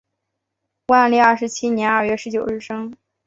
[0.87, 2.91] 万历二十七年二月十九日生。